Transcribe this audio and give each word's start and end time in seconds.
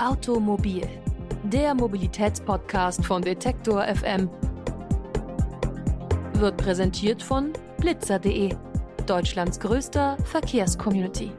Automobil, 0.00 0.88
der 1.44 1.74
Mobilitätspodcast 1.74 3.04
von 3.04 3.20
Detektor 3.20 3.84
FM, 3.84 4.30
wird 6.32 6.56
präsentiert 6.56 7.22
von 7.22 7.52
blitzer.de, 7.76 8.56
Deutschlands 9.06 9.60
größter 9.60 10.16
Verkehrscommunity. 10.24 11.32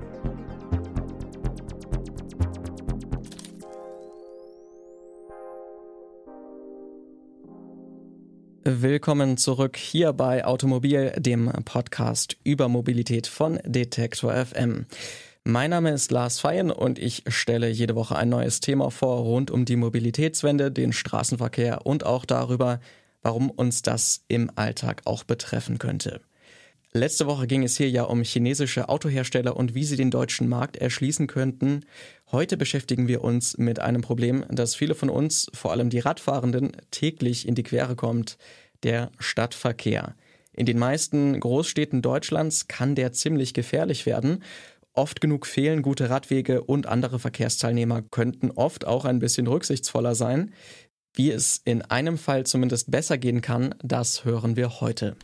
Willkommen 8.63 9.37
zurück 9.37 9.75
hier 9.75 10.13
bei 10.13 10.45
Automobil, 10.45 11.13
dem 11.17 11.51
Podcast 11.65 12.37
über 12.43 12.69
Mobilität 12.69 13.25
von 13.25 13.59
Detektor 13.65 14.33
FM. 14.33 14.85
Mein 15.43 15.71
Name 15.71 15.89
ist 15.89 16.11
Lars 16.11 16.39
Feyen 16.39 16.69
und 16.69 16.99
ich 16.99 17.23
stelle 17.27 17.67
jede 17.67 17.95
Woche 17.95 18.15
ein 18.15 18.29
neues 18.29 18.59
Thema 18.59 18.91
vor 18.91 19.21
rund 19.21 19.49
um 19.49 19.65
die 19.65 19.75
Mobilitätswende, 19.75 20.71
den 20.71 20.93
Straßenverkehr 20.93 21.83
und 21.83 22.05
auch 22.05 22.25
darüber, 22.25 22.79
warum 23.23 23.49
uns 23.49 23.81
das 23.81 24.23
im 24.27 24.51
Alltag 24.53 25.01
auch 25.05 25.23
betreffen 25.23 25.79
könnte. 25.79 26.21
Letzte 26.93 27.25
Woche 27.25 27.47
ging 27.47 27.63
es 27.63 27.75
hier 27.75 27.89
ja 27.89 28.03
um 28.03 28.21
chinesische 28.21 28.87
Autohersteller 28.87 29.57
und 29.57 29.73
wie 29.73 29.83
sie 29.83 29.95
den 29.95 30.11
deutschen 30.11 30.47
Markt 30.47 30.77
erschließen 30.77 31.25
könnten. 31.25 31.85
Heute 32.31 32.55
beschäftigen 32.55 33.07
wir 33.07 33.23
uns 33.23 33.57
mit 33.57 33.79
einem 33.79 34.01
Problem, 34.01 34.45
das 34.47 34.75
viele 34.75 34.93
von 34.93 35.09
uns, 35.09 35.49
vor 35.53 35.71
allem 35.71 35.89
die 35.89 35.99
Radfahrenden, 35.99 36.73
täglich 36.91 37.47
in 37.47 37.55
die 37.55 37.63
Quere 37.63 37.95
kommt, 37.95 38.37
der 38.83 39.11
Stadtverkehr. 39.17 40.13
In 40.53 40.67
den 40.67 40.77
meisten 40.77 41.39
Großstädten 41.39 42.03
Deutschlands 42.03 42.67
kann 42.67 42.93
der 42.93 43.11
ziemlich 43.13 43.55
gefährlich 43.55 44.05
werden 44.05 44.43
Oft 44.93 45.21
genug 45.21 45.47
fehlen 45.47 45.83
gute 45.83 46.09
Radwege 46.09 46.63
und 46.63 46.85
andere 46.85 47.17
Verkehrsteilnehmer 47.17 48.01
könnten 48.01 48.51
oft 48.51 48.85
auch 48.85 49.05
ein 49.05 49.19
bisschen 49.19 49.47
rücksichtsvoller 49.47 50.15
sein. 50.15 50.53
Wie 51.13 51.31
es 51.31 51.61
in 51.63 51.81
einem 51.81 52.17
Fall 52.17 52.45
zumindest 52.45 52.91
besser 52.91 53.17
gehen 53.17 53.41
kann, 53.41 53.75
das 53.81 54.25
hören 54.25 54.55
wir 54.57 54.81
heute. 54.81 55.15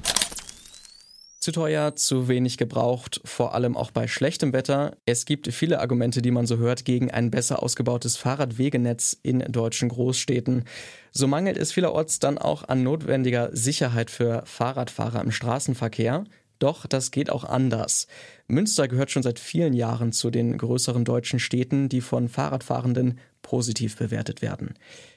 Zu 1.39 1.51
teuer, 1.51 1.95
zu 1.95 2.27
wenig 2.27 2.57
gebraucht, 2.57 3.21
vor 3.23 3.53
allem 3.53 3.77
auch 3.77 3.91
bei 3.91 4.07
schlechtem 4.07 4.53
Wetter. 4.53 4.97
Es 5.05 5.25
gibt 5.25 5.53
viele 5.53 5.79
Argumente, 5.79 6.21
die 6.21 6.31
man 6.31 6.45
so 6.45 6.57
hört, 6.57 6.83
gegen 6.83 7.11
ein 7.11 7.29
besser 7.31 7.61
ausgebautes 7.61 8.17
Fahrradwegenetz 8.17 9.17
in 9.21 9.39
deutschen 9.39 9.89
Großstädten. 9.89 10.65
So 11.11 11.27
mangelt 11.27 11.57
es 11.57 11.71
vielerorts 11.71 12.19
dann 12.19 12.37
auch 12.37 12.67
an 12.67 12.83
notwendiger 12.83 13.49
Sicherheit 13.55 14.11
für 14.11 14.43
Fahrradfahrer 14.45 15.21
im 15.21 15.31
Straßenverkehr. 15.31 16.25
Doch 16.59 16.85
das 16.87 17.11
geht 17.11 17.29
auch 17.29 17.43
anders. 17.43 18.07
Münster 18.47 18.87
gehört 18.87 19.11
schon 19.11 19.23
seit 19.23 19.39
vielen 19.39 19.73
Jahren 19.73 20.11
zu 20.11 20.31
den 20.31 20.57
größeren 20.57 21.05
deutschen 21.05 21.39
Städten, 21.39 21.89
die 21.89 22.01
von 22.01 22.29
Fahrradfahrenden 22.29 23.19
positiv 23.41 23.97
bewertet 23.97 24.41
werden. 24.41 24.73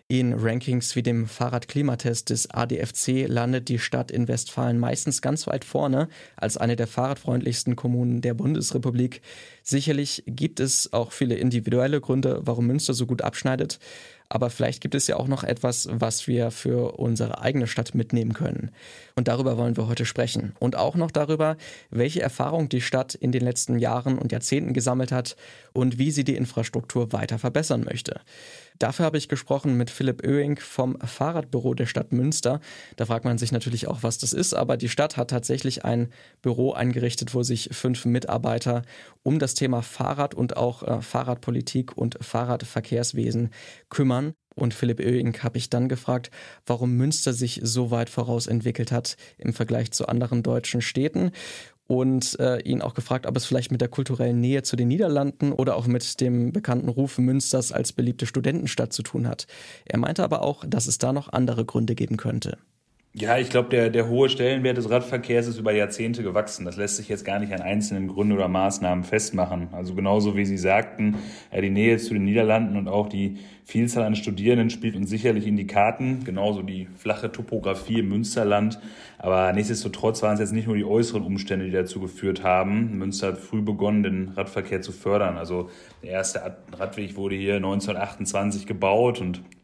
In 0.06 0.32
Rankings 0.32 0.96
wie 0.96 1.04
dem 1.04 1.26
Fahrradklimatest 1.26 2.30
des 2.30 2.50
ADFC 2.50 3.28
landet 3.28 3.68
die 3.68 3.78
Stadt 3.78 4.10
in 4.10 4.26
Westfalen 4.26 4.78
meistens 4.78 5.22
ganz 5.22 5.46
weit 5.46 5.64
vorne 5.64 6.08
als 6.36 6.56
eine 6.56 6.74
der 6.74 6.88
fahrradfreundlichsten 6.88 7.76
Kommunen 7.76 8.20
der 8.20 8.34
Bundesrepublik. 8.34 9.22
Sicherlich 9.62 10.24
gibt 10.26 10.58
es 10.58 10.92
auch 10.92 11.12
viele 11.12 11.36
individuelle 11.36 12.00
Gründe, 12.00 12.40
warum 12.42 12.66
Münster 12.66 12.92
so 12.92 13.06
gut 13.06 13.22
abschneidet. 13.22 13.78
Aber 14.32 14.48
vielleicht 14.48 14.80
gibt 14.80 14.94
es 14.94 15.08
ja 15.08 15.16
auch 15.16 15.26
noch 15.26 15.42
etwas, 15.42 15.88
was 15.90 16.28
wir 16.28 16.52
für 16.52 16.92
unsere 16.98 17.42
eigene 17.42 17.66
Stadt 17.66 17.96
mitnehmen 17.96 18.32
können. 18.32 18.70
Und 19.16 19.26
darüber 19.26 19.58
wollen 19.58 19.76
wir 19.76 19.88
heute 19.88 20.06
sprechen. 20.06 20.54
Und 20.60 20.76
auch 20.76 20.94
noch 20.94 21.10
darüber, 21.10 21.56
welche 21.90 22.22
Erfahrung 22.22 22.68
die 22.68 22.80
Stadt 22.80 23.14
in 23.14 23.32
den 23.32 23.42
letzten 23.42 23.78
Jahren 23.78 24.18
und 24.18 24.30
Jahrzehnten 24.30 24.72
gesammelt 24.72 25.10
hat 25.10 25.34
und 25.72 25.98
wie 25.98 26.12
sie 26.12 26.22
die 26.22 26.36
Infrastruktur 26.36 27.12
weiter 27.12 27.40
verbessern 27.40 27.82
möchte. 27.84 28.20
Dafür 28.80 29.04
habe 29.04 29.18
ich 29.18 29.28
gesprochen 29.28 29.76
mit 29.76 29.90
Philipp 29.90 30.26
Oehing 30.26 30.58
vom 30.58 30.98
Fahrradbüro 30.98 31.74
der 31.74 31.84
Stadt 31.84 32.12
Münster. 32.12 32.60
Da 32.96 33.04
fragt 33.04 33.26
man 33.26 33.36
sich 33.36 33.52
natürlich 33.52 33.88
auch, 33.88 34.02
was 34.02 34.16
das 34.16 34.32
ist, 34.32 34.54
aber 34.54 34.78
die 34.78 34.88
Stadt 34.88 35.18
hat 35.18 35.28
tatsächlich 35.28 35.84
ein 35.84 36.08
Büro 36.40 36.72
eingerichtet, 36.72 37.34
wo 37.34 37.42
sich 37.42 37.68
fünf 37.72 38.06
Mitarbeiter 38.06 38.82
um 39.22 39.38
das 39.38 39.52
Thema 39.52 39.82
Fahrrad 39.82 40.34
und 40.34 40.56
auch 40.56 40.82
äh, 40.82 41.02
Fahrradpolitik 41.02 41.94
und 41.98 42.16
Fahrradverkehrswesen 42.22 43.50
kümmern. 43.90 44.19
Und 44.54 44.74
Philipp 44.74 45.00
Oehing 45.00 45.38
habe 45.42 45.58
ich 45.58 45.70
dann 45.70 45.88
gefragt, 45.88 46.30
warum 46.66 46.96
Münster 46.96 47.32
sich 47.32 47.60
so 47.62 47.90
weit 47.90 48.10
vorausentwickelt 48.10 48.92
hat 48.92 49.16
im 49.38 49.52
Vergleich 49.52 49.92
zu 49.92 50.06
anderen 50.08 50.42
deutschen 50.42 50.82
Städten 50.82 51.32
und 51.90 52.38
äh, 52.38 52.60
ihn 52.60 52.82
auch 52.82 52.94
gefragt, 52.94 53.26
ob 53.26 53.36
es 53.36 53.44
vielleicht 53.44 53.72
mit 53.72 53.80
der 53.80 53.88
kulturellen 53.88 54.40
Nähe 54.40 54.62
zu 54.62 54.76
den 54.76 54.86
Niederlanden 54.86 55.50
oder 55.50 55.74
auch 55.74 55.88
mit 55.88 56.20
dem 56.20 56.52
bekannten 56.52 56.88
Ruf 56.88 57.18
Münsters 57.18 57.72
als 57.72 57.92
beliebte 57.92 58.26
Studentenstadt 58.26 58.92
zu 58.92 59.02
tun 59.02 59.26
hat. 59.26 59.48
Er 59.86 59.98
meinte 59.98 60.22
aber 60.22 60.42
auch, 60.42 60.64
dass 60.64 60.86
es 60.86 60.98
da 60.98 61.12
noch 61.12 61.32
andere 61.32 61.64
Gründe 61.64 61.96
geben 61.96 62.16
könnte. 62.16 62.58
Ja, 63.12 63.38
ich 63.38 63.50
glaube, 63.50 63.70
der, 63.70 63.90
der 63.90 64.08
hohe 64.08 64.28
Stellenwert 64.28 64.76
des 64.76 64.88
Radverkehrs 64.88 65.48
ist 65.48 65.58
über 65.58 65.72
Jahrzehnte 65.72 66.22
gewachsen. 66.22 66.64
Das 66.64 66.76
lässt 66.76 66.96
sich 66.96 67.08
jetzt 67.08 67.24
gar 67.24 67.40
nicht 67.40 67.52
an 67.52 67.60
einzelnen 67.60 68.06
Gründen 68.06 68.34
oder 68.34 68.46
Maßnahmen 68.46 69.02
festmachen. 69.02 69.66
Also 69.72 69.96
genauso 69.96 70.36
wie 70.36 70.44
Sie 70.44 70.56
sagten, 70.56 71.16
die 71.52 71.70
Nähe 71.70 71.98
zu 71.98 72.14
den 72.14 72.22
Niederlanden 72.22 72.76
und 72.76 72.86
auch 72.86 73.08
die 73.08 73.38
Vielzahl 73.64 74.04
an 74.04 74.14
Studierenden 74.14 74.70
spielt 74.70 74.94
uns 74.94 75.10
sicherlich 75.10 75.48
in 75.48 75.56
die 75.56 75.66
Karten. 75.66 76.22
Genauso 76.22 76.62
die 76.62 76.86
flache 76.98 77.32
Topografie 77.32 77.98
im 77.98 78.10
Münsterland. 78.10 78.78
Aber 79.18 79.52
nichtsdestotrotz 79.54 80.22
waren 80.22 80.34
es 80.34 80.40
jetzt 80.40 80.52
nicht 80.52 80.68
nur 80.68 80.76
die 80.76 80.84
äußeren 80.84 81.24
Umstände, 81.24 81.64
die 81.64 81.72
dazu 81.72 81.98
geführt 81.98 82.44
haben. 82.44 82.96
Münster 82.96 83.28
hat 83.28 83.38
früh 83.38 83.60
begonnen, 83.60 84.04
den 84.04 84.28
Radverkehr 84.36 84.82
zu 84.82 84.92
fördern. 84.92 85.36
Also 85.36 85.68
der 86.04 86.10
erste 86.10 86.58
Radweg 86.78 87.16
wurde 87.16 87.34
hier 87.34 87.56
1928 87.56 88.66
gebaut 88.66 89.20
und 89.20 89.38
äh, 89.38 89.59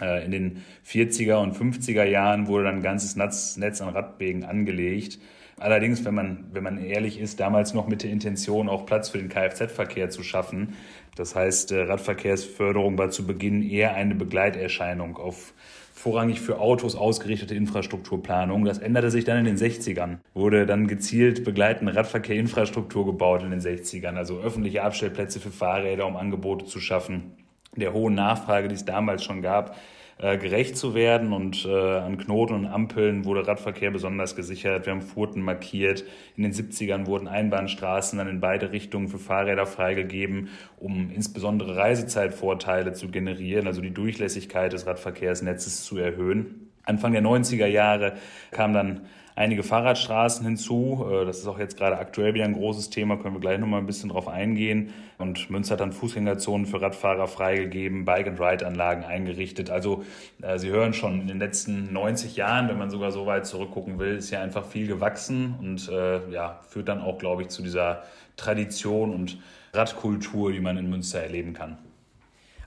in 0.00 0.30
den 0.30 0.62
40er 0.86 1.36
und 1.36 1.56
50er 1.56 2.04
Jahren 2.04 2.46
wurde 2.46 2.64
dann 2.64 2.76
ein 2.76 2.82
ganzes 2.82 3.16
Netz, 3.16 3.80
an 3.80 3.90
Radwegen 3.90 4.44
angelegt. 4.44 5.18
Allerdings, 5.58 6.04
wenn 6.06 6.14
man, 6.14 6.46
wenn 6.52 6.62
man 6.62 6.82
ehrlich 6.82 7.20
ist, 7.20 7.38
damals 7.38 7.74
noch 7.74 7.86
mit 7.86 8.02
der 8.02 8.10
Intention, 8.10 8.68
auch 8.68 8.86
Platz 8.86 9.10
für 9.10 9.18
den 9.18 9.28
Kfz-Verkehr 9.28 10.08
zu 10.08 10.22
schaffen. 10.22 10.74
Das 11.16 11.34
heißt, 11.34 11.72
äh, 11.72 11.82
Radverkehrsförderung 11.82 12.96
war 12.96 13.10
zu 13.10 13.26
Beginn 13.26 13.62
eher 13.62 13.94
eine 13.94 14.14
Begleiterscheinung 14.14 15.18
auf 15.18 15.52
vorrangig 15.92 16.40
für 16.40 16.58
Autos 16.60 16.96
ausgerichtete 16.96 17.54
Infrastrukturplanung. 17.54 18.64
Das 18.64 18.78
änderte 18.78 19.10
sich 19.10 19.26
dann 19.26 19.36
in 19.36 19.44
den 19.44 19.58
60ern. 19.58 20.20
Wurde 20.32 20.64
dann 20.64 20.86
gezielt 20.86 21.44
begleitende 21.44 21.94
Radverkehrinfrastruktur 21.94 23.04
gebaut 23.04 23.42
in 23.42 23.50
den 23.50 23.60
60ern, 23.60 24.14
also 24.14 24.40
öffentliche 24.40 24.82
Abstellplätze 24.82 25.40
für 25.40 25.50
Fahrräder, 25.50 26.06
um 26.06 26.16
Angebote 26.16 26.64
zu 26.64 26.80
schaffen 26.80 27.34
der 27.76 27.92
hohen 27.92 28.14
Nachfrage, 28.14 28.68
die 28.68 28.74
es 28.74 28.84
damals 28.84 29.24
schon 29.24 29.42
gab, 29.42 29.76
äh, 30.18 30.36
gerecht 30.36 30.76
zu 30.76 30.94
werden. 30.94 31.32
Und 31.32 31.64
äh, 31.64 31.98
an 31.98 32.18
Knoten 32.18 32.54
und 32.54 32.66
Ampeln 32.66 33.24
wurde 33.24 33.46
Radverkehr 33.46 33.90
besonders 33.90 34.36
gesichert. 34.36 34.86
Wir 34.86 34.92
haben 34.92 35.02
Furten 35.02 35.42
markiert. 35.42 36.04
In 36.36 36.42
den 36.42 36.52
70ern 36.52 37.06
wurden 37.06 37.28
Einbahnstraßen 37.28 38.18
dann 38.18 38.28
in 38.28 38.40
beide 38.40 38.72
Richtungen 38.72 39.08
für 39.08 39.18
Fahrräder 39.18 39.66
freigegeben, 39.66 40.48
um 40.78 41.10
insbesondere 41.10 41.76
Reisezeitvorteile 41.76 42.92
zu 42.92 43.08
generieren, 43.08 43.66
also 43.66 43.80
die 43.80 43.94
Durchlässigkeit 43.94 44.72
des 44.72 44.86
Radverkehrsnetzes 44.86 45.84
zu 45.84 45.96
erhöhen. 45.96 46.70
Anfang 46.84 47.12
der 47.12 47.22
90er 47.22 47.66
Jahre 47.66 48.14
kam 48.50 48.72
dann 48.72 49.02
einige 49.40 49.62
Fahrradstraßen 49.62 50.44
hinzu. 50.44 51.06
Äh, 51.10 51.24
das 51.24 51.38
ist 51.38 51.46
auch 51.46 51.58
jetzt 51.58 51.78
gerade 51.78 51.98
aktuell 51.98 52.34
wieder 52.34 52.44
ein 52.44 52.52
großes 52.52 52.90
Thema, 52.90 53.16
können 53.16 53.34
wir 53.34 53.40
gleich 53.40 53.58
nochmal 53.58 53.80
ein 53.80 53.86
bisschen 53.86 54.10
drauf 54.10 54.28
eingehen. 54.28 54.92
Und 55.16 55.48
Münster 55.50 55.72
hat 55.72 55.80
dann 55.80 55.92
Fußgängerzonen 55.92 56.66
für 56.66 56.80
Radfahrer 56.82 57.26
freigegeben, 57.26 58.04
Bike-and-Ride-Anlagen 58.04 59.04
eingerichtet. 59.04 59.70
Also 59.70 60.04
äh, 60.42 60.58
Sie 60.58 60.68
hören 60.68 60.92
schon, 60.92 61.22
in 61.22 61.26
den 61.26 61.38
letzten 61.38 61.90
90 61.92 62.36
Jahren, 62.36 62.68
wenn 62.68 62.78
man 62.78 62.90
sogar 62.90 63.12
so 63.12 63.24
weit 63.24 63.46
zurückgucken 63.46 63.98
will, 63.98 64.16
ist 64.16 64.30
ja 64.30 64.42
einfach 64.42 64.66
viel 64.66 64.86
gewachsen 64.86 65.54
und 65.58 65.88
äh, 65.88 66.30
ja, 66.30 66.60
führt 66.68 66.88
dann 66.88 67.00
auch, 67.00 67.18
glaube 67.18 67.42
ich, 67.42 67.48
zu 67.48 67.62
dieser 67.62 68.02
Tradition 68.36 69.14
und 69.14 69.38
Radkultur, 69.72 70.52
die 70.52 70.60
man 70.60 70.76
in 70.76 70.90
Münster 70.90 71.20
erleben 71.20 71.54
kann. 71.54 71.78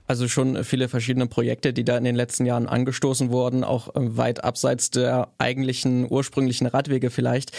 Also 0.06 0.28
schon 0.28 0.64
viele 0.64 0.88
verschiedene 0.88 1.26
Projekte, 1.26 1.72
die 1.72 1.84
da 1.84 1.96
in 1.96 2.04
den 2.04 2.14
letzten 2.14 2.44
Jahren 2.44 2.68
angestoßen 2.68 3.30
wurden, 3.30 3.64
auch 3.64 3.88
äh, 3.88 4.16
weit 4.16 4.44
abseits 4.44 4.90
der 4.90 5.28
eigentlichen 5.38 6.06
ursprünglichen 6.10 6.66
Radwege 6.66 7.10
vielleicht. 7.10 7.52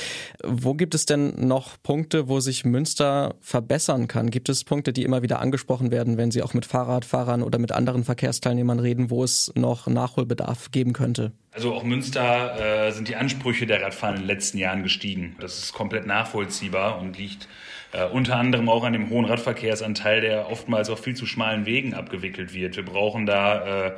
Wo 0.44 0.75
gibt 0.75 0.94
es 0.94 1.07
denn 1.07 1.47
noch 1.47 1.81
Punkte, 1.81 2.27
wo 2.27 2.39
sich 2.39 2.63
Münster 2.63 3.36
verbessern 3.42 4.07
kann? 4.07 4.30
Gibt 4.30 4.50
es 4.50 4.63
Punkte, 4.63 4.94
die 4.94 5.03
immer 5.03 5.24
wieder 5.24 5.39
angesprochen 5.39 5.89
werden, 5.89 6.18
wenn 6.18 6.30
Sie 6.30 6.44
auch 6.44 6.53
mit 6.53 6.65
Fahrradfahrern 6.65 7.42
oder 7.42 7.57
mit 7.57 7.71
anderen 7.71 8.03
Verkehrsteilnehmern 8.03 8.80
reden, 8.80 9.09
wo 9.09 9.24
es 9.24 9.51
noch 9.56 9.88
Nachholbedarf 9.88 10.69
geben 10.69 10.94
könnte? 10.94 11.31
Also 11.51 11.74
auch 11.74 11.83
Münster 11.83 12.88
äh, 12.88 12.92
sind 12.92 13.07
die 13.07 13.15
Ansprüche 13.15 13.65
der 13.65 13.81
Radfahrer 13.81 14.15
in 14.15 14.21
den 14.21 14.27
letzten 14.27 14.57
Jahren 14.59 14.83
gestiegen. 14.83 15.36
Das 15.39 15.57
ist 15.57 15.74
komplett 15.74 16.06
nachvollziehbar 16.06 17.00
und 17.00 17.18
liegt 17.18 17.47
Äh, 17.95 18.07
unter 18.07 18.36
anderem 18.38 18.68
auch 18.68 18.83
an 18.83 18.92
dem 18.92 19.09
hohen 19.09 19.24
Radverkehrsanteil, 19.24 20.19
der 20.19 20.51
oftmals 20.51 20.89
auf 20.89 21.01
viel 21.01 21.15
zu 21.15 21.25
schmalen 21.25 21.65
Wegen 21.65 21.94
abgewickelt 21.94 22.53
wird. 22.53 22.75
Wir 22.75 22.83
brauchen 22.83 23.25
da 23.25 23.88
äh, 23.88 23.92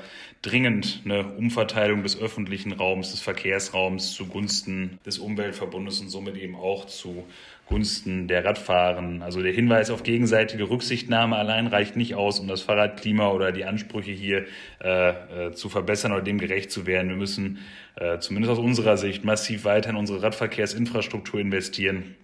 dringend 0.44 1.02
eine 1.04 1.26
Umverteilung 1.26 2.04
des 2.04 2.20
öffentlichen 2.20 2.74
Raums, 2.74 3.10
des 3.10 3.22
Verkehrsraums 3.22 4.14
zugunsten 4.14 5.00
des 5.04 5.18
Umweltverbundes 5.18 6.00
und 6.00 6.10
somit 6.10 6.38
eben 6.38 6.56
auch 6.56 6.86
zugunsten 6.86 8.28
der 8.28 8.46
Radfahren. 8.46 9.24
Also 9.24 9.42
der 9.42 9.52
Hinweis 9.52 9.90
auf 9.90 10.04
gegenseitige 10.04 10.70
Rücksichtnahme 10.70 11.36
allein 11.36 11.66
reicht 11.66 11.96
nicht 11.96 12.14
aus, 12.14 12.40
um 12.40 12.48
das 12.48 12.62
Fahrradklima 12.62 13.32
oder 13.32 13.52
die 13.52 13.66
Ansprüche 13.66 14.12
hier 14.12 14.46
äh, 14.80 15.48
äh, 15.48 15.52
zu 15.54 15.70
verbessern 15.70 16.12
oder 16.12 16.22
dem 16.22 16.38
gerecht 16.38 16.70
zu 16.70 16.86
werden. 16.86 17.10
Wir 17.10 17.18
müssen 17.18 17.66
äh, 17.96 18.20
zumindest 18.20 18.52
aus 18.52 18.60
unserer 18.60 18.98
Sicht 18.98 19.26
massiv 19.26 19.66
weiter 19.66 19.90
in 19.90 19.96
unsere 19.96 20.22
Radverkehrsinfrastruktur 20.22 21.40
investieren 21.40 22.16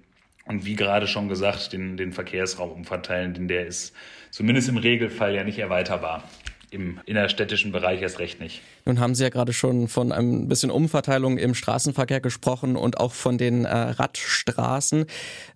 und 0.45 0.65
wie 0.65 0.75
gerade 0.75 1.07
schon 1.07 1.29
gesagt, 1.29 1.73
den, 1.73 1.97
den 1.97 2.11
Verkehrsraum 2.11 2.71
umverteilen, 2.71 3.33
denn 3.33 3.47
der 3.47 3.65
ist 3.65 3.93
zumindest 4.31 4.69
im 4.69 4.77
Regelfall 4.77 5.33
ja 5.35 5.43
nicht 5.43 5.59
erweiterbar. 5.59 6.23
Im 6.69 6.99
innerstädtischen 7.05 7.71
Bereich 7.71 8.01
erst 8.01 8.17
recht 8.17 8.39
nicht. 8.39 8.61
Nun 8.85 8.99
haben 8.99 9.13
Sie 9.13 9.21
ja 9.21 9.29
gerade 9.29 9.53
schon 9.53 9.87
von 9.87 10.11
ein 10.11 10.47
bisschen 10.47 10.71
Umverteilung 10.71 11.37
im 11.37 11.53
Straßenverkehr 11.53 12.19
gesprochen 12.19 12.75
und 12.75 12.99
auch 12.99 13.13
von 13.13 13.37
den 13.37 13.65
äh, 13.65 13.69
Radstraßen. 13.69 15.05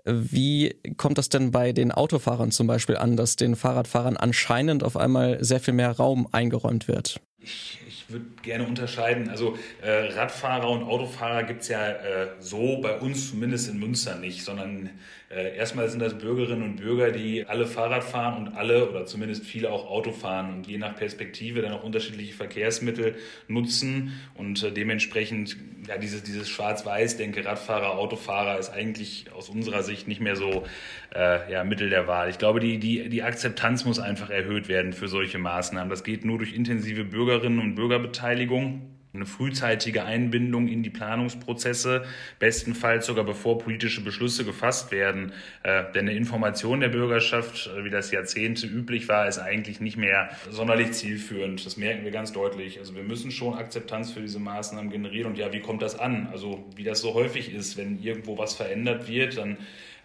Wie 0.05 0.75
kommt 0.95 1.17
das 1.17 1.29
denn 1.29 1.49
bei 1.49 1.73
den 1.73 1.91
Autofahrern 1.91 2.51
zum 2.51 2.67
Beispiel 2.67 2.97
an, 2.97 3.17
dass 3.17 3.35
den 3.35 3.55
Fahrradfahrern 3.55 4.15
anscheinend 4.15 4.83
auf 4.83 4.95
einmal 4.95 5.43
sehr 5.43 5.59
viel 5.59 5.73
mehr 5.73 5.91
Raum 5.91 6.27
eingeräumt 6.31 6.87
wird? 6.87 7.19
Ich, 7.47 7.79
ich 7.87 8.09
würde 8.09 8.25
gerne 8.41 8.67
unterscheiden. 8.67 9.29
Also 9.29 9.57
äh, 9.81 9.89
Radfahrer 9.89 10.69
und 10.69 10.83
Autofahrer 10.83 11.43
gibt 11.43 11.61
es 11.61 11.69
ja 11.69 11.91
äh, 11.91 12.27
so 12.39 12.81
bei 12.81 12.97
uns 12.97 13.29
zumindest 13.29 13.69
in 13.69 13.79
Münster 13.79 14.17
nicht, 14.17 14.43
sondern 14.43 14.89
äh, 15.29 15.55
erstmal 15.55 15.87
sind 15.89 16.01
das 16.01 16.17
Bürgerinnen 16.17 16.63
und 16.63 16.75
Bürger, 16.77 17.11
die 17.11 17.45
alle 17.45 17.65
Fahrrad 17.65 18.03
fahren 18.03 18.37
und 18.47 18.55
alle 18.55 18.89
oder 18.89 19.05
zumindest 19.05 19.45
viele 19.45 19.71
auch 19.71 19.89
Auto 19.89 20.11
fahren 20.11 20.53
und 20.53 20.67
je 20.67 20.77
nach 20.77 20.95
Perspektive 20.95 21.61
dann 21.61 21.71
auch 21.71 21.83
unterschiedliche 21.83 22.33
Verkehrsmittel 22.33 23.15
nutzen 23.47 24.19
und 24.35 24.63
äh, 24.63 24.71
dementsprechend 24.71 25.55
ja 25.87 25.97
dieses, 25.97 26.23
dieses 26.23 26.49
Schwarz-Weiß-Denke, 26.49 27.45
Radfahrer, 27.45 27.97
Autofahrer 27.97 28.57
ist 28.57 28.69
eigentlich 28.69 29.25
aus 29.33 29.49
unserer 29.49 29.83
Sicht 29.83 30.07
nicht 30.07 30.21
mehr 30.21 30.35
so 30.35 30.65
äh, 31.13 31.51
ja, 31.51 31.63
Mittel 31.63 31.89
der 31.89 32.07
Wahl. 32.07 32.29
Ich 32.29 32.37
glaube, 32.37 32.59
die, 32.59 32.77
die, 32.77 33.09
die 33.09 33.23
Akzeptanz 33.23 33.85
muss 33.85 33.99
einfach 33.99 34.29
erhöht 34.29 34.67
werden 34.67 34.93
für 34.93 35.07
solche 35.07 35.37
Maßnahmen. 35.37 35.89
Das 35.89 36.03
geht 36.03 36.25
nur 36.25 36.37
durch 36.37 36.53
intensive 36.53 37.03
Bürgerinnen 37.37 37.59
und 37.59 37.75
Bürgerbeteiligung 37.75 38.81
eine 39.13 39.25
frühzeitige 39.25 40.03
Einbindung 40.03 40.67
in 40.67 40.83
die 40.83 40.89
Planungsprozesse, 40.89 42.03
bestenfalls 42.39 43.05
sogar 43.05 43.25
bevor 43.25 43.59
politische 43.59 44.01
Beschlüsse 44.03 44.43
gefasst 44.43 44.91
werden. 44.91 45.33
Äh, 45.63 45.83
denn 45.93 46.07
eine 46.07 46.13
Information 46.13 46.79
der 46.79 46.89
Bürgerschaft, 46.89 47.67
äh, 47.67 47.83
wie 47.83 47.89
das 47.89 48.11
Jahrzehnte 48.11 48.65
üblich 48.67 49.07
war, 49.07 49.27
ist 49.27 49.39
eigentlich 49.39 49.79
nicht 49.81 49.97
mehr 49.97 50.29
sonderlich 50.49 50.91
zielführend. 50.91 51.65
Das 51.65 51.77
merken 51.77 52.03
wir 52.03 52.11
ganz 52.11 52.31
deutlich. 52.31 52.79
Also 52.79 52.95
wir 52.95 53.03
müssen 53.03 53.31
schon 53.31 53.55
Akzeptanz 53.55 54.11
für 54.11 54.21
diese 54.21 54.39
Maßnahmen 54.39 54.91
generieren. 54.91 55.31
Und 55.31 55.37
ja, 55.37 55.53
wie 55.53 55.61
kommt 55.61 55.81
das 55.81 55.97
an? 55.97 56.27
Also 56.31 56.65
wie 56.75 56.83
das 56.83 57.01
so 57.01 57.13
häufig 57.13 57.53
ist, 57.53 57.77
wenn 57.77 58.01
irgendwo 58.01 58.37
was 58.37 58.55
verändert 58.55 59.07
wird, 59.07 59.37
dann 59.37 59.57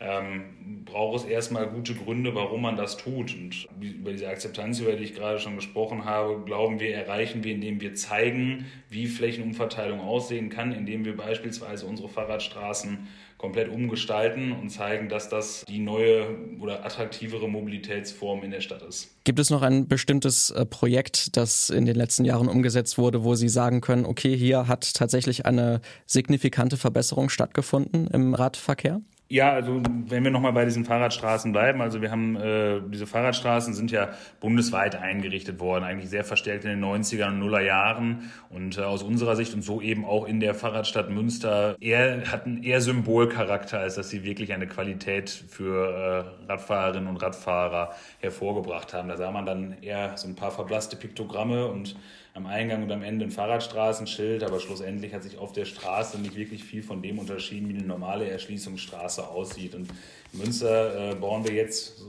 ähm, 0.02 0.84
braucht 0.84 1.20
es 1.20 1.24
erstmal 1.24 1.68
gute 1.68 1.94
Gründe, 1.94 2.34
warum 2.34 2.62
man 2.62 2.76
das 2.76 2.96
tut. 2.96 3.34
Und 3.34 3.68
über 3.80 4.12
diese 4.12 4.28
Akzeptanz, 4.28 4.80
über 4.80 4.92
die 4.92 5.04
ich 5.04 5.14
gerade 5.14 5.38
schon 5.38 5.56
gesprochen 5.56 6.04
habe, 6.04 6.42
glauben 6.44 6.80
wir, 6.80 6.94
erreichen 6.94 7.44
wir, 7.44 7.54
indem 7.54 7.80
wir 7.80 7.94
zeigen, 7.94 8.66
wie 8.90 9.06
Flächenumverteilung 9.06 10.00
aussehen 10.00 10.50
kann, 10.50 10.72
indem 10.72 11.04
wir 11.04 11.16
beispielsweise 11.16 11.86
unsere 11.86 12.08
Fahrradstraßen 12.08 13.06
komplett 13.38 13.68
umgestalten 13.68 14.52
und 14.52 14.70
zeigen, 14.70 15.08
dass 15.08 15.28
das 15.28 15.64
die 15.66 15.80
neue 15.80 16.28
oder 16.60 16.84
attraktivere 16.84 17.48
Mobilitätsform 17.48 18.44
in 18.44 18.52
der 18.52 18.60
Stadt 18.60 18.82
ist. 18.82 19.16
Gibt 19.24 19.40
es 19.40 19.50
noch 19.50 19.62
ein 19.62 19.88
bestimmtes 19.88 20.50
äh, 20.50 20.64
Projekt, 20.64 21.36
das 21.36 21.68
in 21.68 21.84
den 21.84 21.96
letzten 21.96 22.24
Jahren 22.24 22.48
umgesetzt 22.48 22.98
wurde, 22.98 23.24
wo 23.24 23.34
Sie 23.34 23.48
sagen 23.48 23.80
können, 23.80 24.04
okay, 24.04 24.36
hier 24.36 24.68
hat 24.68 24.94
tatsächlich 24.94 25.44
eine 25.44 25.80
signifikante 26.06 26.76
Verbesserung 26.76 27.28
stattgefunden 27.28 28.06
im 28.06 28.34
Radverkehr? 28.34 29.00
Ja, 29.32 29.50
also 29.50 29.80
wenn 30.08 30.24
wir 30.24 30.30
nochmal 30.30 30.52
bei 30.52 30.66
diesen 30.66 30.84
Fahrradstraßen 30.84 31.52
bleiben, 31.52 31.80
also 31.80 32.02
wir 32.02 32.10
haben, 32.10 32.36
äh, 32.36 32.82
diese 32.92 33.06
Fahrradstraßen 33.06 33.72
sind 33.72 33.90
ja 33.90 34.10
bundesweit 34.40 34.94
eingerichtet 34.94 35.58
worden, 35.58 35.84
eigentlich 35.84 36.10
sehr 36.10 36.22
verstärkt 36.22 36.66
in 36.66 36.70
den 36.70 36.84
90er 36.84 37.28
und 37.28 37.38
Nuller 37.38 37.62
Jahren 37.62 38.30
und 38.50 38.76
äh, 38.76 38.82
aus 38.82 39.02
unserer 39.02 39.34
Sicht 39.34 39.54
und 39.54 39.62
so 39.62 39.80
eben 39.80 40.04
auch 40.04 40.26
in 40.26 40.38
der 40.40 40.54
Fahrradstadt 40.54 41.08
Münster 41.08 41.76
eher, 41.80 42.30
hatten 42.30 42.62
eher 42.62 42.82
Symbolcharakter, 42.82 43.78
als 43.78 43.94
dass 43.94 44.10
sie 44.10 44.22
wirklich 44.22 44.52
eine 44.52 44.66
Qualität 44.66 45.30
für 45.30 46.34
äh, 46.46 46.50
Radfahrerinnen 46.52 47.08
und 47.08 47.16
Radfahrer 47.16 47.94
hervorgebracht 48.18 48.92
haben. 48.92 49.08
Da 49.08 49.16
sah 49.16 49.30
man 49.30 49.46
dann 49.46 49.76
eher 49.80 50.14
so 50.18 50.28
ein 50.28 50.34
paar 50.34 50.50
verblasste 50.50 50.96
Piktogramme 50.96 51.68
und 51.68 51.96
am 52.34 52.46
Eingang 52.46 52.82
und 52.82 52.90
am 52.90 53.02
Ende 53.02 53.26
ein 53.26 53.30
Fahrradstraßenschild, 53.30 54.42
aber 54.42 54.58
schlussendlich 54.58 55.12
hat 55.12 55.22
sich 55.22 55.36
auf 55.36 55.52
der 55.52 55.66
Straße 55.66 56.18
nicht 56.18 56.34
wirklich 56.34 56.64
viel 56.64 56.82
von 56.82 57.02
dem 57.02 57.18
unterschieden, 57.18 57.68
wie 57.68 57.74
eine 57.74 57.86
normale 57.86 58.28
Erschließungsstraße 58.28 59.21
aussieht. 59.28 59.74
Und 59.74 59.88
in 60.32 60.38
Münster 60.38 61.10
äh, 61.10 61.14
bauen 61.14 61.44
wir 61.44 61.54
jetzt, 61.54 62.02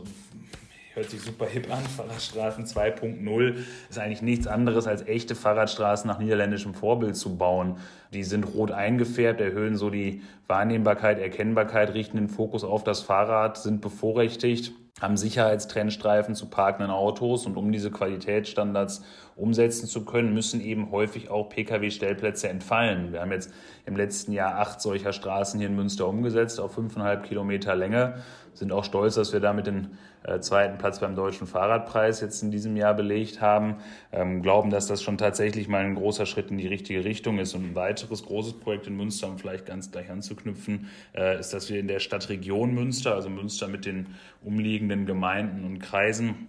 hört 0.94 1.10
sich 1.10 1.22
super 1.22 1.46
hip 1.46 1.72
an, 1.72 1.84
Fahrradstraßen 1.84 2.66
2.0 2.66 3.56
ist 3.90 4.00
eigentlich 4.00 4.22
nichts 4.22 4.48
anderes 4.48 4.88
als 4.88 5.02
echte 5.08 5.36
Fahrradstraßen 5.36 6.08
nach 6.08 6.20
niederländischem 6.20 6.74
Vorbild 6.74 7.16
zu 7.16 7.38
bauen. 7.38 7.78
Die 8.14 8.24
sind 8.24 8.44
rot 8.44 8.72
eingefärbt, 8.72 9.42
erhöhen 9.42 9.76
so 9.76 9.90
die 9.90 10.22
Wahrnehmbarkeit, 10.48 11.20
Erkennbarkeit, 11.20 11.94
richten 11.94 12.18
den 12.18 12.30
Fokus 12.30 12.64
auf 12.64 12.84
das 12.84 13.02
Fahrrad, 13.02 13.58
sind 13.58 13.82
bevorrechtigt 13.82 14.74
haben 15.04 15.18
Sicherheitstrennstreifen 15.18 16.34
zu 16.34 16.46
parkenden 16.46 16.90
Autos 16.90 17.46
und 17.46 17.58
um 17.58 17.74
diese 17.74 17.92
Qualitätsstandards 17.92 19.04
umsetzen 19.36 19.86
zu 19.86 20.06
können, 20.06 20.34
müssen 20.34 20.62
eben 20.62 20.92
häufig 20.92 21.30
auch 21.30 21.50
Pkw-Stellplätze 21.50 22.48
entfallen. 22.48 23.12
Wir 23.12 23.20
haben 23.20 23.34
jetzt 23.34 23.52
im 23.86 23.98
letzten 23.98 24.32
Jahr 24.32 24.60
acht 24.60 24.80
solcher 24.80 25.12
Straßen 25.12 25.60
hier 25.60 25.68
in 25.68 25.76
Münster 25.76 26.08
umgesetzt 26.08 26.58
auf 26.62 26.76
fünfeinhalb 26.76 27.24
Kilometer 27.24 27.76
Länge. 27.76 28.24
Sind 28.54 28.72
auch 28.72 28.84
stolz, 28.84 29.16
dass 29.16 29.34
wir 29.34 29.40
damit 29.40 29.68
den 29.68 29.98
äh, 30.24 30.40
zweiten 30.40 30.78
Platz 30.78 31.00
beim 31.00 31.16
Deutschen 31.16 31.48
Fahrradpreis 31.48 32.22
jetzt 32.22 32.44
in 32.44 32.52
diesem 32.52 32.78
Jahr 32.78 32.94
belegt 32.94 33.42
haben. 33.42 33.78
Ähm, 34.12 34.42
glauben, 34.42 34.70
dass 34.70 34.88
das 34.88 35.02
schon 35.02 35.18
tatsächlich 35.18 35.68
mal 35.68 35.84
ein 35.84 35.96
großer 35.96 36.26
Schritt 36.26 36.52
in 36.52 36.58
die 36.58 36.68
richtige 36.68 37.04
Richtung 37.04 37.40
ist. 37.40 37.54
Und 37.56 37.72
ein 37.72 37.76
weiteres 37.76 38.24
großes 38.24 38.54
Projekt 38.60 38.88
in 38.88 38.96
Münster, 38.96 39.28
um 39.28 39.38
vielleicht 39.38 39.66
ganz 39.66 39.92
gleich 39.92 40.10
anzuknüpfen, 40.10 40.88
äh, 41.16 41.40
ist, 41.40 41.54
dass 41.54 41.70
wir 41.70 41.80
in 41.80 41.88
der 41.88 42.00
Stadtregion 42.00 42.74
Münster, 42.74 43.16
also 43.16 43.30
Münster 43.30 43.68
mit 43.68 43.86
den 43.86 44.08
umliegenden 44.44 45.06
Gemeinden 45.06 45.66
und 45.66 45.80
Kreisen, 45.80 46.48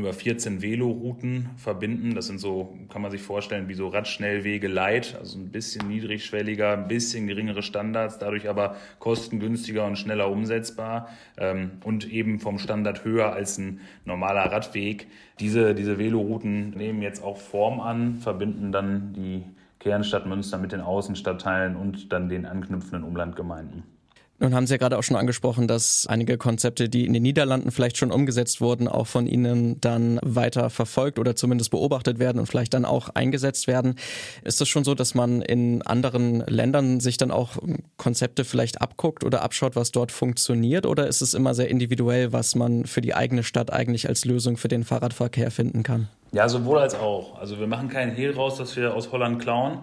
über 0.00 0.12
14 0.12 0.62
Velorouten 0.62 1.50
verbinden. 1.56 2.14
Das 2.14 2.26
sind 2.26 2.38
so, 2.38 2.76
kann 2.88 3.02
man 3.02 3.10
sich 3.10 3.22
vorstellen, 3.22 3.68
wie 3.68 3.74
so 3.74 3.88
Radschnellwege 3.88 4.68
light, 4.68 5.16
also 5.18 5.38
ein 5.38 5.50
bisschen 5.50 5.88
niedrigschwelliger, 5.88 6.72
ein 6.72 6.88
bisschen 6.88 7.26
geringere 7.26 7.62
Standards, 7.62 8.18
dadurch 8.18 8.48
aber 8.48 8.76
kostengünstiger 8.98 9.86
und 9.86 9.96
schneller 9.96 10.30
umsetzbar 10.30 11.08
ähm, 11.38 11.72
und 11.84 12.10
eben 12.10 12.40
vom 12.40 12.58
Standard 12.58 13.04
höher 13.04 13.32
als 13.32 13.58
ein 13.58 13.80
normaler 14.04 14.50
Radweg. 14.50 15.06
Diese, 15.38 15.74
diese 15.74 15.98
Velorouten 15.98 16.70
nehmen 16.70 17.02
jetzt 17.02 17.22
auch 17.22 17.38
Form 17.38 17.80
an, 17.80 18.16
verbinden 18.16 18.72
dann 18.72 19.12
die 19.12 19.44
Kernstadt 19.78 20.26
Münster 20.26 20.58
mit 20.58 20.72
den 20.72 20.80
Außenstadtteilen 20.80 21.76
und 21.76 22.12
dann 22.12 22.28
den 22.28 22.46
anknüpfenden 22.46 23.02
Umlandgemeinden. 23.02 23.99
Nun 24.42 24.54
haben 24.54 24.66
Sie 24.66 24.72
ja 24.72 24.78
gerade 24.78 24.96
auch 24.96 25.02
schon 25.02 25.18
angesprochen, 25.18 25.68
dass 25.68 26.06
einige 26.08 26.38
Konzepte, 26.38 26.88
die 26.88 27.04
in 27.04 27.12
den 27.12 27.22
Niederlanden 27.22 27.70
vielleicht 27.70 27.98
schon 27.98 28.10
umgesetzt 28.10 28.62
wurden, 28.62 28.88
auch 28.88 29.06
von 29.06 29.26
Ihnen 29.26 29.78
dann 29.82 30.18
weiter 30.22 30.70
verfolgt 30.70 31.18
oder 31.18 31.36
zumindest 31.36 31.70
beobachtet 31.70 32.18
werden 32.18 32.38
und 32.38 32.46
vielleicht 32.46 32.72
dann 32.72 32.86
auch 32.86 33.10
eingesetzt 33.10 33.66
werden. 33.66 33.96
Ist 34.42 34.62
es 34.62 34.68
schon 34.68 34.82
so, 34.82 34.94
dass 34.94 35.14
man 35.14 35.42
in 35.42 35.82
anderen 35.82 36.40
Ländern 36.46 37.00
sich 37.00 37.18
dann 37.18 37.30
auch 37.30 37.58
Konzepte 37.98 38.44
vielleicht 38.44 38.80
abguckt 38.80 39.24
oder 39.24 39.42
abschaut, 39.42 39.76
was 39.76 39.90
dort 39.90 40.10
funktioniert? 40.10 40.86
Oder 40.86 41.06
ist 41.06 41.20
es 41.20 41.34
immer 41.34 41.52
sehr 41.52 41.68
individuell, 41.68 42.32
was 42.32 42.54
man 42.54 42.86
für 42.86 43.02
die 43.02 43.14
eigene 43.14 43.42
Stadt 43.42 43.70
eigentlich 43.70 44.08
als 44.08 44.24
Lösung 44.24 44.56
für 44.56 44.68
den 44.68 44.84
Fahrradverkehr 44.84 45.50
finden 45.50 45.82
kann? 45.82 46.08
Ja, 46.32 46.48
sowohl 46.48 46.78
als 46.78 46.94
auch. 46.94 47.38
Also 47.38 47.58
wir 47.60 47.66
machen 47.66 47.90
keinen 47.90 48.12
Hehl 48.12 48.32
raus, 48.32 48.56
dass 48.56 48.74
wir 48.74 48.94
aus 48.94 49.12
Holland 49.12 49.42
klauen. 49.42 49.80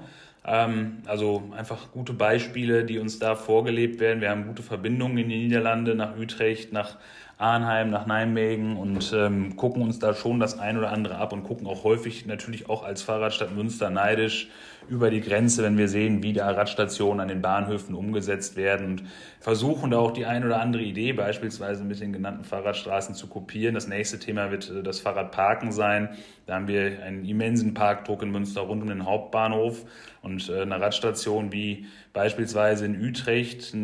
Ähm, 0.47 1.03
also 1.05 1.51
einfach 1.55 1.91
gute 1.91 2.13
Beispiele, 2.13 2.85
die 2.85 2.99
uns 2.99 3.19
da 3.19 3.35
vorgelebt 3.35 3.99
werden. 3.99 4.21
Wir 4.21 4.29
haben 4.29 4.47
gute 4.47 4.63
Verbindungen 4.63 5.17
in 5.17 5.29
die 5.29 5.43
Niederlande, 5.43 5.93
nach 5.93 6.17
Utrecht, 6.17 6.71
nach 6.71 6.97
Arnheim 7.39 7.91
nach 7.91 8.07
Nijmegen 8.07 8.77
und 8.77 9.13
ähm, 9.15 9.55
gucken 9.57 9.83
uns 9.83 9.99
da 9.99 10.15
schon 10.15 10.39
das 10.39 10.57
ein 10.57 10.75
oder 10.77 10.91
andere 10.91 11.17
ab 11.17 11.33
und 11.33 11.43
gucken 11.43 11.67
auch 11.67 11.83
häufig 11.83 12.25
natürlich 12.25 12.67
auch 12.67 12.83
als 12.83 13.03
Fahrradstadt 13.03 13.55
Münster 13.55 13.91
neidisch 13.91 14.49
über 14.89 15.11
die 15.11 15.21
Grenze, 15.21 15.63
wenn 15.63 15.77
wir 15.77 15.87
sehen, 15.87 16.23
wie 16.23 16.33
da 16.33 16.49
Radstationen 16.49 17.19
an 17.19 17.27
den 17.27 17.41
Bahnhöfen 17.41 17.93
umgesetzt 17.93 18.55
werden 18.55 18.85
und 18.87 19.03
versuchen 19.39 19.91
da 19.91 19.97
auch 19.97 20.11
die 20.11 20.25
ein 20.25 20.45
oder 20.45 20.61
andere 20.61 20.81
Idee 20.81 21.13
beispielsweise 21.13 21.83
mit 21.83 21.99
den 21.99 22.13
genannten 22.13 22.43
Fahrradstraßen 22.43 23.13
zu 23.13 23.27
kopieren. 23.27 23.75
Das 23.75 23.87
nächste 23.87 24.17
Thema 24.17 24.49
wird 24.49 24.71
äh, 24.71 24.81
das 24.81 24.99
Fahrradparken 24.99 25.71
sein. 25.71 26.09
Da 26.47 26.55
haben 26.55 26.67
wir 26.67 27.03
einen 27.03 27.23
immensen 27.25 27.73
Parkdruck 27.73 28.23
in 28.23 28.31
Münster 28.31 28.61
rund 28.61 28.81
um 28.81 28.89
den 28.89 29.05
Hauptbahnhof 29.05 29.85
und 30.21 30.49
äh, 30.49 30.61
eine 30.61 30.79
Radstation 30.79 31.51
wie 31.51 31.85
beispielsweise 32.17 32.85
in 32.85 32.99
Utrecht, 32.99 33.75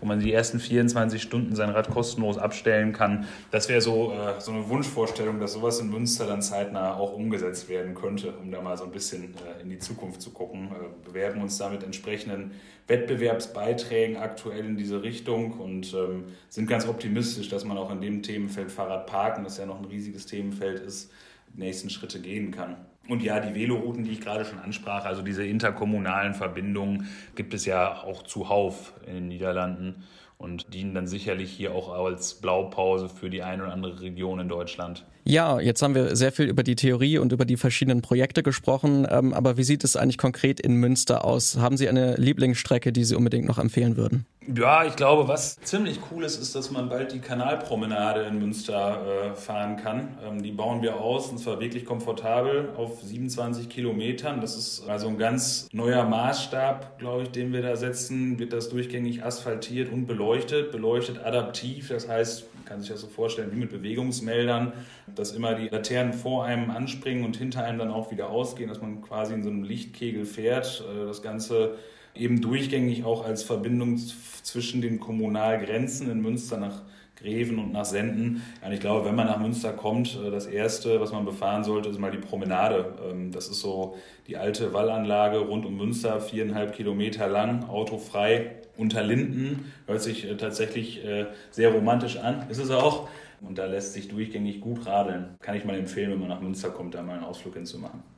wo 0.00 0.06
man 0.06 0.18
die 0.18 0.32
ersten 0.32 0.58
24 0.58 1.20
Stunden 1.20 1.54
sein 1.54 1.68
Rad 1.68 1.90
kostenlos 1.90 2.38
abstellen 2.38 2.94
kann. 2.94 3.26
Das 3.50 3.68
wäre 3.68 3.82
so, 3.82 4.12
äh, 4.12 4.40
so 4.40 4.52
eine 4.52 4.66
Wunschvorstellung, 4.70 5.38
dass 5.40 5.52
sowas 5.52 5.78
in 5.78 5.90
Münster 5.90 6.26
dann 6.26 6.40
zeitnah 6.40 6.94
auch 6.94 7.12
umgesetzt 7.12 7.68
werden 7.68 7.94
könnte, 7.94 8.32
um 8.32 8.50
da 8.50 8.62
mal 8.62 8.78
so 8.78 8.84
ein 8.84 8.92
bisschen 8.92 9.34
in 9.62 9.68
die 9.68 9.78
Zukunft 9.78 10.22
zu 10.22 10.30
gucken. 10.30 10.70
bewerben 11.04 11.42
uns 11.42 11.58
damit 11.58 11.82
entsprechenden 11.82 12.52
Wettbewerbsbeiträgen 12.86 14.16
aktuell 14.16 14.64
in 14.64 14.78
diese 14.78 15.02
Richtung 15.02 15.52
und 15.60 15.92
ähm, 15.92 16.24
sind 16.48 16.68
ganz 16.70 16.88
optimistisch, 16.88 17.50
dass 17.50 17.66
man 17.66 17.76
auch 17.76 17.90
in 17.90 18.00
dem 18.00 18.22
Themenfeld 18.22 18.72
Fahrradparken, 18.72 19.44
das 19.44 19.58
ja 19.58 19.66
noch 19.66 19.78
ein 19.78 19.84
riesiges 19.84 20.24
Themenfeld 20.24 20.80
ist, 20.80 21.10
nächsten 21.54 21.90
Schritte 21.90 22.20
gehen 22.20 22.52
kann. 22.52 22.76
Und 23.08 23.22
ja, 23.22 23.40
die 23.40 23.54
Velorouten, 23.54 24.04
die 24.04 24.12
ich 24.12 24.20
gerade 24.20 24.44
schon 24.44 24.58
ansprach, 24.58 25.04
also 25.04 25.22
diese 25.22 25.44
interkommunalen 25.44 26.34
Verbindungen, 26.34 27.08
gibt 27.34 27.54
es 27.54 27.64
ja 27.64 28.02
auch 28.02 28.22
zuhauf 28.22 28.92
in 29.06 29.14
den 29.14 29.28
Niederlanden 29.28 30.04
und 30.38 30.74
dienen 30.74 30.94
dann 30.94 31.06
sicherlich 31.06 31.50
hier 31.50 31.72
auch 31.72 31.92
als 31.92 32.34
Blaupause 32.34 33.08
für 33.08 33.30
die 33.30 33.42
eine 33.42 33.62
oder 33.62 33.72
andere 33.72 34.00
Region 34.00 34.40
in 34.40 34.48
Deutschland. 34.48 35.06
Ja, 35.24 35.58
jetzt 35.58 35.82
haben 35.82 35.94
wir 35.94 36.14
sehr 36.14 36.30
viel 36.30 36.46
über 36.46 36.62
die 36.62 36.76
Theorie 36.76 37.18
und 37.18 37.32
über 37.32 37.44
die 37.44 37.56
verschiedenen 37.56 38.02
Projekte 38.02 38.42
gesprochen, 38.42 39.06
ähm, 39.10 39.32
aber 39.32 39.56
wie 39.56 39.64
sieht 39.64 39.82
es 39.82 39.96
eigentlich 39.96 40.18
konkret 40.18 40.60
in 40.60 40.74
Münster 40.74 41.24
aus? 41.24 41.56
Haben 41.58 41.76
Sie 41.76 41.88
eine 41.88 42.16
Lieblingsstrecke, 42.16 42.92
die 42.92 43.04
Sie 43.04 43.16
unbedingt 43.16 43.46
noch 43.46 43.58
empfehlen 43.58 43.96
würden? 43.96 44.26
Ja, 44.54 44.84
ich 44.84 44.94
glaube, 44.94 45.26
was 45.26 45.56
ziemlich 45.56 45.98
cool 46.10 46.22
ist, 46.22 46.40
ist, 46.40 46.54
dass 46.54 46.70
man 46.70 46.88
bald 46.88 47.12
die 47.12 47.18
Kanalpromenade 47.18 48.22
in 48.22 48.38
Münster 48.38 49.32
äh, 49.32 49.34
fahren 49.34 49.76
kann. 49.76 50.18
Ähm, 50.24 50.40
die 50.40 50.52
bauen 50.52 50.82
wir 50.82 51.00
aus 51.00 51.30
und 51.30 51.38
zwar 51.38 51.58
wirklich 51.58 51.84
komfortabel 51.84 52.68
auf 52.76 53.02
27 53.02 53.68
Kilometern. 53.68 54.40
Das 54.40 54.56
ist 54.56 54.88
also 54.88 55.08
ein 55.08 55.18
ganz 55.18 55.68
neuer 55.72 56.04
Maßstab, 56.04 56.98
glaube 56.98 57.24
ich, 57.24 57.30
den 57.30 57.52
wir 57.52 57.60
da 57.60 57.74
setzen. 57.74 58.38
Wird 58.38 58.52
das 58.52 58.68
durchgängig 58.68 59.24
asphaltiert 59.24 59.92
und 59.92 60.06
beleuchtet, 60.06 60.70
beleuchtet 60.70 61.24
adaptiv. 61.24 61.88
Das 61.88 62.08
heißt, 62.08 62.46
man 62.54 62.64
kann 62.66 62.80
sich 62.80 62.90
das 62.90 63.00
so 63.00 63.08
vorstellen 63.08 63.50
wie 63.50 63.56
mit 63.56 63.70
Bewegungsmeldern, 63.70 64.74
dass 65.12 65.32
immer 65.32 65.54
die 65.54 65.68
Laternen 65.68 66.12
vor 66.12 66.44
einem 66.44 66.70
anspringen 66.70 67.24
und 67.24 67.36
hinter 67.36 67.64
einem 67.64 67.80
dann 67.80 67.90
auch 67.90 68.12
wieder 68.12 68.30
ausgehen, 68.30 68.68
dass 68.68 68.80
man 68.80 69.02
quasi 69.02 69.34
in 69.34 69.42
so 69.42 69.50
einem 69.50 69.64
Lichtkegel 69.64 70.24
fährt. 70.24 70.84
Äh, 70.88 71.06
das 71.06 71.20
Ganze 71.20 71.78
eben 72.18 72.40
durchgängig 72.40 73.04
auch 73.04 73.24
als 73.24 73.42
Verbindung 73.42 73.98
zwischen 74.42 74.80
den 74.80 75.00
Kommunalgrenzen 75.00 76.10
in 76.10 76.20
Münster 76.20 76.56
nach 76.56 76.82
Greven 77.16 77.58
und 77.58 77.72
nach 77.72 77.84
Senden. 77.84 78.42
Und 78.64 78.72
ich 78.72 78.80
glaube, 78.80 79.06
wenn 79.06 79.14
man 79.14 79.26
nach 79.26 79.38
Münster 79.38 79.72
kommt, 79.72 80.18
äh, 80.22 80.30
das 80.30 80.46
Erste, 80.46 81.00
was 81.00 81.12
man 81.12 81.24
befahren 81.24 81.64
sollte, 81.64 81.88
ist 81.88 81.98
mal 81.98 82.10
die 82.10 82.18
Promenade. 82.18 82.94
Ähm, 83.10 83.32
das 83.32 83.48
ist 83.48 83.60
so 83.60 83.96
die 84.26 84.36
alte 84.36 84.72
Wallanlage 84.72 85.38
rund 85.38 85.64
um 85.64 85.76
Münster, 85.76 86.20
viereinhalb 86.20 86.74
Kilometer 86.74 87.26
lang, 87.26 87.68
autofrei 87.68 88.56
unter 88.76 89.02
Linden. 89.02 89.72
Hört 89.86 90.02
sich 90.02 90.28
äh, 90.28 90.36
tatsächlich 90.36 91.04
äh, 91.04 91.26
sehr 91.50 91.70
romantisch 91.70 92.18
an, 92.18 92.48
ist 92.50 92.58
es 92.58 92.70
auch. 92.70 93.08
Und 93.40 93.58
da 93.58 93.66
lässt 93.66 93.92
sich 93.92 94.08
durchgängig 94.08 94.60
gut 94.60 94.86
radeln. 94.86 95.36
Kann 95.40 95.56
ich 95.56 95.64
mal 95.64 95.76
empfehlen, 95.76 96.10
wenn 96.10 96.20
man 96.20 96.28
nach 96.28 96.40
Münster 96.40 96.70
kommt, 96.70 96.94
da 96.94 97.02
mal 97.02 97.14
einen 97.14 97.24
Ausflug 97.24 97.54
hinzumachen. 97.54 98.15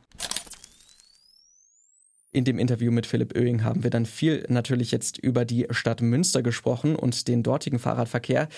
In 2.31 2.45
dem 2.45 2.59
Interview 2.59 2.93
mit 2.93 3.07
Philipp 3.07 3.35
Oehing 3.37 3.65
haben 3.65 3.83
wir 3.83 3.91
dann 3.91 4.05
viel 4.05 4.45
natürlich 4.49 4.91
jetzt 4.91 5.17
über 5.17 5.47
die 5.47 5.67
Stadt 5.71 6.03
Münster 6.03 6.43
gesprochen 6.43 6.95
und 6.95 7.27
den 7.27 7.43
dortigen 7.43 7.79
Fahrradverkehr. 7.79 8.49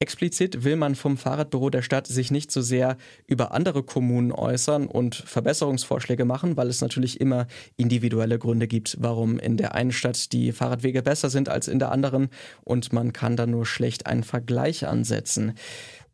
Explizit 0.00 0.62
will 0.62 0.76
man 0.76 0.94
vom 0.94 1.16
Fahrradbüro 1.16 1.70
der 1.70 1.82
Stadt 1.82 2.06
sich 2.06 2.30
nicht 2.30 2.52
so 2.52 2.60
sehr 2.60 2.96
über 3.26 3.50
andere 3.50 3.82
Kommunen 3.82 4.30
äußern 4.30 4.86
und 4.86 5.16
Verbesserungsvorschläge 5.16 6.24
machen, 6.24 6.56
weil 6.56 6.68
es 6.68 6.80
natürlich 6.80 7.20
immer 7.20 7.48
individuelle 7.76 8.38
Gründe 8.38 8.68
gibt, 8.68 8.96
warum 9.00 9.40
in 9.40 9.56
der 9.56 9.74
einen 9.74 9.90
Stadt 9.90 10.32
die 10.32 10.52
Fahrradwege 10.52 11.02
besser 11.02 11.30
sind 11.30 11.48
als 11.48 11.66
in 11.66 11.80
der 11.80 11.90
anderen 11.90 12.28
und 12.62 12.92
man 12.92 13.12
kann 13.12 13.34
da 13.34 13.46
nur 13.46 13.66
schlecht 13.66 14.06
einen 14.06 14.22
Vergleich 14.22 14.86
ansetzen. 14.86 15.54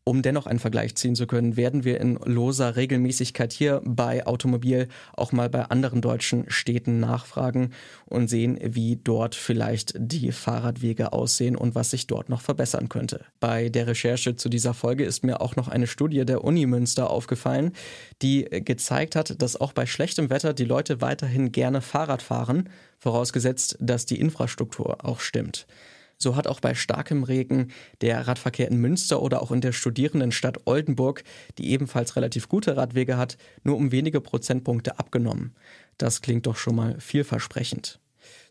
Um 0.06 0.20
dennoch 0.20 0.46
einen 0.46 0.58
Vergleich 0.58 0.96
ziehen 0.96 1.14
zu 1.14 1.26
können, 1.26 1.56
werden 1.56 1.84
wir 1.84 1.99
in 1.99 2.16
loser 2.16 2.76
Regelmäßigkeit 2.76 3.54
hier 3.54 3.80
bei 3.87 4.26
Automobil 4.26 4.88
auch 5.14 5.32
mal 5.32 5.49
bei 5.49 5.62
anderen 5.62 6.02
deutschen 6.02 6.44
Städten 6.49 7.00
nachfragen 7.00 7.70
und 8.04 8.28
sehen, 8.28 8.58
wie 8.62 8.96
dort 9.02 9.34
vielleicht 9.34 9.94
die 9.96 10.30
Fahrradwege 10.30 11.14
aussehen 11.14 11.56
und 11.56 11.75
was 11.75 11.90
sich 11.90 12.06
dort 12.06 12.28
noch 12.28 12.42
verbessern 12.42 12.90
könnte. 12.90 13.25
Bei 13.40 13.70
der 13.70 13.87
Recherche 13.87 14.37
zu 14.37 14.50
dieser 14.50 14.75
Folge 14.75 15.04
ist 15.04 15.25
mir 15.25 15.40
auch 15.40 15.56
noch 15.56 15.68
eine 15.68 15.87
Studie 15.87 16.26
der 16.26 16.44
Uni 16.44 16.66
Münster 16.66 17.08
aufgefallen, 17.08 17.73
die 18.20 18.44
gezeigt 18.44 19.16
hat, 19.16 19.40
dass 19.40 19.58
auch 19.58 19.73
bei 19.73 19.87
schlechtem 19.87 20.28
Wetter 20.28 20.52
die 20.52 20.66
Leute 20.66 21.00
weiterhin 21.00 21.50
gerne 21.50 21.80
Fahrrad 21.80 22.20
fahren, 22.20 22.68
vorausgesetzt, 22.99 23.78
dass 23.80 24.04
die 24.04 24.20
Infrastruktur 24.20 25.02
auch 25.02 25.20
stimmt. 25.20 25.66
So 26.18 26.37
hat 26.37 26.47
auch 26.47 26.61
bei 26.61 26.75
starkem 26.75 27.23
Regen 27.23 27.73
der 28.00 28.26
Radverkehr 28.26 28.68
in 28.68 28.80
Münster 28.80 29.23
oder 29.23 29.42
auch 29.42 29.50
in 29.50 29.61
der 29.61 29.73
Studierendenstadt 29.73 30.66
Oldenburg, 30.66 31.25
die 31.59 31.71
ebenfalls 31.71 32.16
relativ 32.16 32.49
gute 32.49 32.76
Radwege 32.76 33.16
hat, 33.16 33.37
nur 33.62 33.76
um 33.76 33.92
wenige 33.92 34.21
Prozentpunkte 34.21 34.99
abgenommen. 34.99 35.54
Das 35.99 36.23
klingt 36.23 36.47
doch 36.47 36.56
schon 36.56 36.76
mal 36.76 36.99
vielversprechend. 37.00 38.00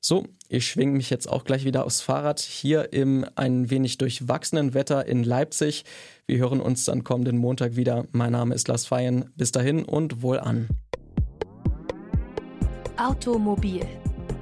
So, 0.02 0.26
ich 0.50 0.68
schwinge 0.68 0.98
mich 0.98 1.10
jetzt 1.10 1.30
auch 1.30 1.46
gleich 1.46 1.66
wieder 1.66 1.86
aufs 1.86 2.02
Fahrrad 2.02 2.40
hier 2.40 2.94
im 2.94 3.26
ein 3.36 3.70
wenig 3.70 3.98
durchwachsenen 3.98 4.74
Wetter 4.74 5.06
in 5.06 5.24
Leipzig. 5.24 5.86
Wir 6.28 6.40
hören 6.40 6.60
uns 6.60 6.86
dann 6.86 7.04
kommenden 7.04 7.38
Montag 7.38 7.76
wieder. 7.76 8.06
Mein 8.12 8.34
Name 8.34 8.54
ist 8.54 8.68
Lars 8.68 8.86
Feyen. 8.86 9.30
Bis 9.36 9.52
dahin 9.52 9.86
und 9.86 10.22
wohl 10.22 10.40
an. 10.40 10.68
Automobil, 12.98 13.82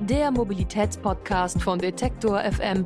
der 0.01 0.32
Mobilitätspodcast 0.32 1.62
von 1.62 1.80
Detektor 1.80 2.42
FM 2.42 2.86